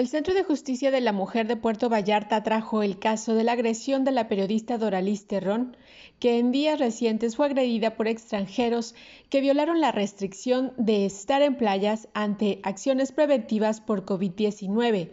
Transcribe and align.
El 0.00 0.08
Centro 0.08 0.32
de 0.32 0.44
Justicia 0.44 0.90
de 0.90 1.02
la 1.02 1.12
Mujer 1.12 1.46
de 1.46 1.58
Puerto 1.58 1.90
Vallarta 1.90 2.42
trajo 2.42 2.82
el 2.82 2.98
caso 2.98 3.34
de 3.34 3.44
la 3.44 3.52
agresión 3.52 4.02
de 4.02 4.12
la 4.12 4.28
periodista 4.28 4.78
Doralis 4.78 5.26
Terrón, 5.26 5.76
que 6.18 6.38
en 6.38 6.52
días 6.52 6.78
recientes 6.78 7.36
fue 7.36 7.44
agredida 7.44 7.96
por 7.96 8.08
extranjeros 8.08 8.94
que 9.28 9.42
violaron 9.42 9.78
la 9.78 9.92
restricción 9.92 10.72
de 10.78 11.04
estar 11.04 11.42
en 11.42 11.54
playas 11.54 12.08
ante 12.14 12.60
acciones 12.62 13.12
preventivas 13.12 13.82
por 13.82 14.06
COVID-19 14.06 15.10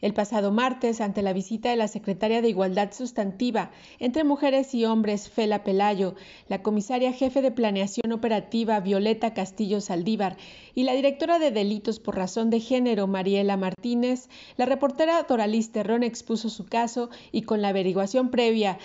el 0.00 0.14
pasado 0.14 0.52
martes, 0.52 1.00
ante 1.00 1.22
la 1.22 1.32
visita 1.32 1.70
de 1.70 1.76
la 1.76 1.88
secretaria 1.88 2.42
de 2.42 2.48
Igualdad 2.48 2.92
Sustantiva 2.92 3.70
entre 3.98 4.24
Mujeres 4.24 4.74
y 4.74 4.84
Hombres, 4.84 5.28
Fela 5.28 5.64
Pelayo, 5.64 6.14
la 6.48 6.62
comisaria 6.62 7.12
jefe 7.12 7.42
de 7.42 7.50
Planeación 7.50 8.12
Operativa, 8.12 8.80
Violeta 8.80 9.34
Castillo 9.34 9.80
Saldívar, 9.80 10.36
y 10.74 10.84
la 10.84 10.92
directora 10.92 11.38
de 11.38 11.50
Delitos 11.50 12.00
por 12.00 12.16
Razón 12.16 12.50
de 12.50 12.60
Género, 12.60 13.06
Mariela 13.06 13.56
Martínez, 13.56 14.28
la 14.56 14.66
reportera 14.66 15.22
Doralis 15.22 15.72
Terrón 15.72 16.02
expuso 16.02 16.48
su 16.48 16.66
caso 16.66 17.10
y 17.32 17.42
con 17.42 17.60
la 17.62 17.68
averiguación 17.68 18.30
previa 18.30 18.78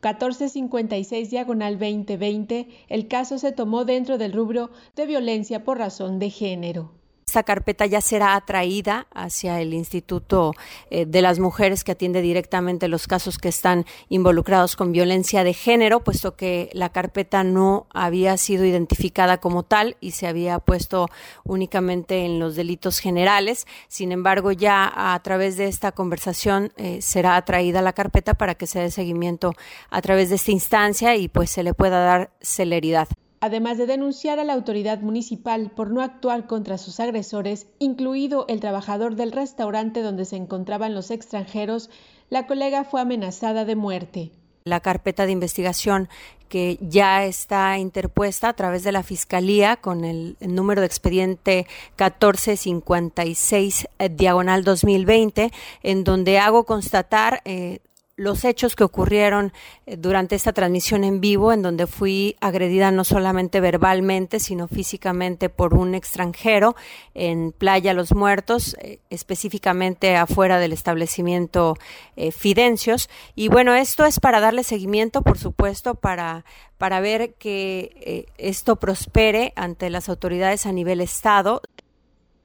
1456 0.00 1.30
diagonal 1.30 1.78
2020, 1.78 2.68
el 2.88 3.08
caso 3.08 3.38
se 3.38 3.50
tomó 3.50 3.84
dentro 3.84 4.16
del 4.16 4.32
rubro 4.32 4.70
de 4.94 5.06
violencia 5.06 5.64
por 5.64 5.78
razón 5.78 6.20
de 6.20 6.30
género. 6.30 6.97
Esta 7.28 7.42
carpeta 7.42 7.84
ya 7.84 8.00
será 8.00 8.36
atraída 8.36 9.06
hacia 9.12 9.60
el 9.60 9.74
Instituto 9.74 10.54
eh, 10.88 11.04
de 11.04 11.20
las 11.20 11.38
Mujeres 11.38 11.84
que 11.84 11.92
atiende 11.92 12.22
directamente 12.22 12.88
los 12.88 13.06
casos 13.06 13.36
que 13.36 13.50
están 13.50 13.84
involucrados 14.08 14.76
con 14.76 14.92
violencia 14.92 15.44
de 15.44 15.52
género, 15.52 16.02
puesto 16.02 16.36
que 16.36 16.70
la 16.72 16.88
carpeta 16.88 17.44
no 17.44 17.86
había 17.92 18.38
sido 18.38 18.64
identificada 18.64 19.40
como 19.40 19.62
tal 19.62 19.98
y 20.00 20.12
se 20.12 20.26
había 20.26 20.58
puesto 20.58 21.10
únicamente 21.44 22.24
en 22.24 22.38
los 22.38 22.56
delitos 22.56 22.98
generales. 22.98 23.66
Sin 23.88 24.10
embargo, 24.10 24.50
ya 24.50 24.90
a 24.94 25.22
través 25.22 25.58
de 25.58 25.66
esta 25.66 25.92
conversación 25.92 26.72
eh, 26.78 27.02
será 27.02 27.36
atraída 27.36 27.82
la 27.82 27.92
carpeta 27.92 28.32
para 28.32 28.54
que 28.54 28.66
se 28.66 28.80
dé 28.80 28.90
seguimiento 28.90 29.52
a 29.90 30.00
través 30.00 30.30
de 30.30 30.36
esta 30.36 30.50
instancia 30.50 31.14
y 31.14 31.28
pues 31.28 31.50
se 31.50 31.62
le 31.62 31.74
pueda 31.74 32.00
dar 32.00 32.30
celeridad 32.40 33.06
además 33.40 33.78
de 33.78 33.86
denunciar 33.86 34.38
a 34.38 34.44
la 34.44 34.54
autoridad 34.54 35.00
municipal 35.00 35.70
por 35.70 35.90
no 35.90 36.02
actuar 36.02 36.46
contra 36.46 36.78
sus 36.78 37.00
agresores, 37.00 37.66
incluido 37.78 38.46
el 38.48 38.60
trabajador 38.60 39.14
del 39.16 39.32
restaurante 39.32 40.02
donde 40.02 40.24
se 40.24 40.36
encontraban 40.36 40.94
los 40.94 41.10
extranjeros, 41.10 41.90
la 42.30 42.46
colega 42.46 42.84
fue 42.84 43.00
amenazada 43.00 43.64
de 43.64 43.76
muerte. 43.76 44.30
La 44.64 44.80
carpeta 44.80 45.24
de 45.24 45.32
investigación 45.32 46.08
que 46.48 46.78
ya 46.80 47.24
está 47.24 47.78
interpuesta 47.78 48.48
a 48.48 48.52
través 48.54 48.82
de 48.82 48.92
la 48.92 49.02
Fiscalía 49.02 49.76
con 49.76 50.04
el, 50.04 50.36
número 50.40 50.80
de 50.80 50.86
expediente 50.86 51.66
1456 51.98 53.88
eh, 53.98 54.08
diagonal 54.08 54.64
2020, 54.64 55.52
en 55.82 56.04
donde 56.04 56.38
hago 56.38 56.64
constatar 56.64 57.42
eh, 57.44 57.80
los 58.18 58.44
hechos 58.44 58.74
que 58.74 58.82
ocurrieron 58.82 59.52
eh, 59.86 59.96
durante 59.96 60.34
esta 60.34 60.52
transmisión 60.52 61.04
en 61.04 61.20
vivo, 61.20 61.52
en 61.52 61.62
donde 61.62 61.86
fui 61.86 62.36
agredida 62.40 62.90
no 62.90 63.04
solamente 63.04 63.60
verbalmente, 63.60 64.40
sino 64.40 64.66
físicamente 64.66 65.48
por 65.48 65.72
un 65.72 65.94
extranjero 65.94 66.74
en 67.14 67.52
Playa 67.52 67.94
Los 67.94 68.14
Muertos, 68.14 68.76
eh, 68.80 68.98
específicamente 69.08 70.16
afuera 70.16 70.58
del 70.58 70.72
establecimiento 70.72 71.78
eh, 72.16 72.32
Fidencios. 72.32 73.08
Y 73.36 73.48
bueno, 73.48 73.74
esto 73.74 74.04
es 74.04 74.18
para 74.18 74.40
darle 74.40 74.64
seguimiento, 74.64 75.22
por 75.22 75.38
supuesto, 75.38 75.94
para, 75.94 76.44
para 76.76 76.98
ver 76.98 77.34
que 77.34 78.26
esto 78.36 78.76
prospere 78.76 79.52
ante 79.54 79.90
las 79.90 80.08
autoridades 80.08 80.66
a 80.66 80.72
nivel 80.72 81.00
Estado. 81.00 81.62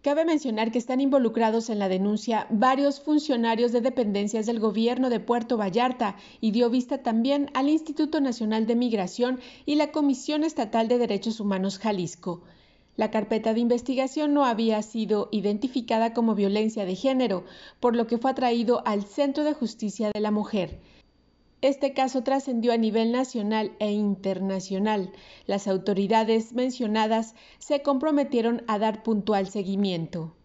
Cabe 0.04 0.26
mencionar 0.26 0.70
que 0.74 0.80
están 0.80 1.00
involucrados 1.00 1.70
en 1.70 1.80
la 1.80 1.88
denuncia 1.88 2.46
varios 2.50 3.00
funcionarios 3.00 3.72
de 3.72 3.80
dependencias 3.80 4.46
del 4.46 4.60
gobierno 4.60 5.10
de 5.10 5.22
Puerto 5.22 5.56
Vallarta 5.56 6.18
y 6.42 6.52
dio 6.52 6.70
vista 6.70 6.98
también 6.98 7.50
al 7.54 7.70
Instituto 7.70 8.20
Nacional 8.20 8.68
de 8.68 8.76
Migración 8.76 9.40
y 9.66 9.76
la 9.76 9.94
Comisión 9.94 10.44
Estatal 10.44 10.90
de 10.90 10.98
Derechos 10.98 11.40
Humanos 11.40 11.80
Jalisco. 11.80 12.44
La 12.98 13.12
carpeta 13.12 13.54
de 13.54 13.62
investigación 13.62 14.34
no 14.34 14.44
había 14.44 14.82
sido 14.82 15.30
identificada 15.32 16.14
como 16.14 16.36
violencia 16.36 16.84
de 16.84 16.98
género, 16.98 17.46
por 17.80 17.96
lo 17.96 18.06
que 18.06 18.18
fue 18.18 18.32
atraído 18.32 18.86
al 18.86 19.04
Centro 19.06 19.46
de 19.46 19.54
Justicia 19.54 20.12
de 20.14 20.20
la 20.20 20.32
Mujer. 20.32 20.82
Este 21.64 21.94
caso 21.94 22.24
trascendió 22.24 22.74
a 22.74 22.78
nivel 22.78 23.14
nacional 23.14 23.72
e 23.80 23.90
internacional. 23.90 25.14
Las 25.48 25.70
autoridades 25.70 26.52
mencionadas 26.52 27.36
se 27.58 27.82
comprometieron 27.82 28.64
a 28.68 28.80
dar 28.80 29.02
puntual 29.02 29.48
seguimiento. 29.48 30.36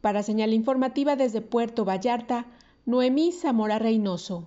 Para 0.00 0.24
señal 0.24 0.52
informativa 0.52 1.14
desde 1.14 1.42
Puerto 1.42 1.84
Vallarta, 1.84 2.46
Noemí 2.86 3.30
Zamora 3.30 3.78
Reynoso. 3.78 4.44